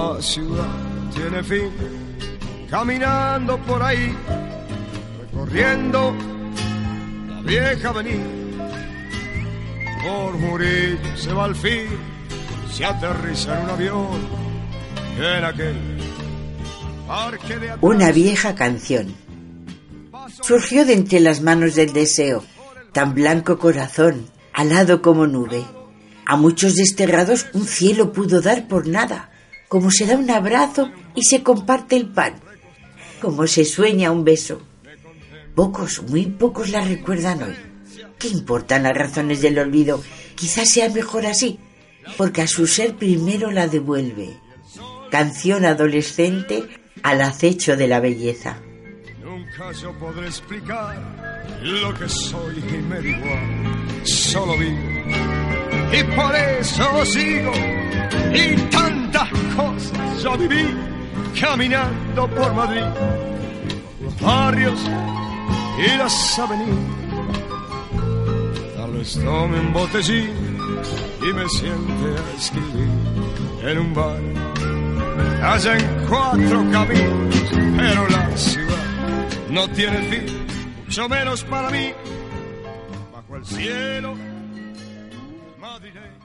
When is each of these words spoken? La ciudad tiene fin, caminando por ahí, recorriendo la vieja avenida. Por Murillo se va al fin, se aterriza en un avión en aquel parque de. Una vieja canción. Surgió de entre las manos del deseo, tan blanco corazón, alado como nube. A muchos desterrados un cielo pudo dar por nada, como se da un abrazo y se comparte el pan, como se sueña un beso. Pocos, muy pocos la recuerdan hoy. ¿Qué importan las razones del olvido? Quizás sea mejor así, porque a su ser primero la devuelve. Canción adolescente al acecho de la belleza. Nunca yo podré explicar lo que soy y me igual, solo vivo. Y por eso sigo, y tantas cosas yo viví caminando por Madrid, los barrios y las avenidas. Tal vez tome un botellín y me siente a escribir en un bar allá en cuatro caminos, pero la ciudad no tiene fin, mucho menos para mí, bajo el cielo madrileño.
La 0.00 0.22
ciudad 0.22 0.66
tiene 1.14 1.42
fin, 1.42 1.70
caminando 2.70 3.58
por 3.58 3.82
ahí, 3.82 4.16
recorriendo 5.20 6.14
la 7.28 7.42
vieja 7.42 7.90
avenida. 7.90 8.24
Por 10.02 10.38
Murillo 10.38 11.16
se 11.16 11.32
va 11.34 11.44
al 11.44 11.54
fin, 11.54 11.86
se 12.72 12.82
aterriza 12.86 13.58
en 13.58 13.64
un 13.64 13.70
avión 13.70 14.20
en 15.18 15.44
aquel 15.44 15.76
parque 17.06 17.58
de. 17.58 17.72
Una 17.82 18.10
vieja 18.10 18.54
canción. 18.54 19.14
Surgió 20.40 20.86
de 20.86 20.94
entre 20.94 21.20
las 21.20 21.42
manos 21.42 21.74
del 21.74 21.92
deseo, 21.92 22.42
tan 22.92 23.14
blanco 23.14 23.58
corazón, 23.58 24.30
alado 24.54 25.02
como 25.02 25.26
nube. 25.26 25.62
A 26.24 26.36
muchos 26.36 26.76
desterrados 26.76 27.48
un 27.52 27.66
cielo 27.66 28.12
pudo 28.12 28.40
dar 28.40 28.66
por 28.66 28.86
nada, 28.86 29.30
como 29.70 29.92
se 29.92 30.04
da 30.04 30.16
un 30.16 30.28
abrazo 30.28 30.90
y 31.14 31.22
se 31.22 31.44
comparte 31.44 31.94
el 31.94 32.08
pan, 32.08 32.34
como 33.20 33.46
se 33.46 33.64
sueña 33.64 34.10
un 34.10 34.24
beso. 34.24 34.60
Pocos, 35.54 36.02
muy 36.02 36.26
pocos 36.26 36.70
la 36.70 36.80
recuerdan 36.80 37.44
hoy. 37.44 37.54
¿Qué 38.18 38.26
importan 38.26 38.82
las 38.82 38.96
razones 38.96 39.40
del 39.40 39.60
olvido? 39.60 40.02
Quizás 40.34 40.68
sea 40.70 40.88
mejor 40.88 41.24
así, 41.24 41.60
porque 42.16 42.42
a 42.42 42.48
su 42.48 42.66
ser 42.66 42.96
primero 42.96 43.52
la 43.52 43.68
devuelve. 43.68 44.36
Canción 45.08 45.64
adolescente 45.64 46.64
al 47.04 47.20
acecho 47.20 47.76
de 47.76 47.86
la 47.86 48.00
belleza. 48.00 48.58
Nunca 49.22 49.70
yo 49.70 49.96
podré 50.00 50.26
explicar 50.26 50.96
lo 51.62 51.94
que 51.94 52.08
soy 52.08 52.58
y 52.58 52.82
me 52.82 53.08
igual, 53.08 54.04
solo 54.04 54.58
vivo. 54.58 54.78
Y 55.92 56.02
por 56.16 56.34
eso 56.34 57.04
sigo, 57.04 57.52
y 58.34 58.56
tantas 59.20 59.54
cosas 59.54 60.22
yo 60.22 60.36
viví 60.36 60.74
caminando 61.40 62.28
por 62.28 62.54
Madrid, 62.54 62.84
los 64.02 64.20
barrios 64.20 64.80
y 65.78 65.96
las 65.96 66.38
avenidas. 66.38 66.78
Tal 68.76 68.92
vez 68.92 69.14
tome 69.22 69.60
un 69.60 69.72
botellín 69.72 70.30
y 71.22 71.32
me 71.32 71.48
siente 71.48 72.20
a 72.20 72.36
escribir 72.36 72.88
en 73.62 73.78
un 73.78 73.94
bar 73.94 74.20
allá 75.42 75.76
en 75.76 76.06
cuatro 76.08 76.64
caminos, 76.70 77.34
pero 77.76 78.08
la 78.08 78.36
ciudad 78.36 78.76
no 79.50 79.68
tiene 79.68 79.98
fin, 80.02 80.46
mucho 80.84 81.08
menos 81.08 81.44
para 81.44 81.70
mí, 81.70 81.92
bajo 83.12 83.36
el 83.36 83.44
cielo 83.44 84.14
madrileño. 85.58 86.20